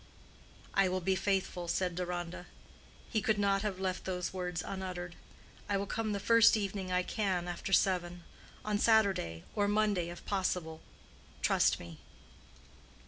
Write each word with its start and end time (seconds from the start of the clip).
"I 0.73 0.89
will 0.89 0.99
be 0.99 1.15
faithful," 1.15 1.67
said 1.67 1.93
Deronda—he 1.93 3.21
could 3.21 3.37
not 3.37 3.61
have 3.61 3.79
left 3.79 4.03
those 4.03 4.33
words 4.33 4.63
unuttered. 4.65 5.15
"I 5.69 5.77
will 5.77 5.85
come 5.85 6.11
the 6.11 6.19
first 6.19 6.57
evening 6.57 6.91
I 6.91 7.03
can 7.03 7.47
after 7.47 7.71
seven: 7.71 8.23
on 8.65 8.79
Saturday 8.79 9.43
or 9.55 9.67
Monday, 9.67 10.09
if 10.09 10.25
possible. 10.25 10.81
Trust 11.43 11.79
me." 11.79 11.99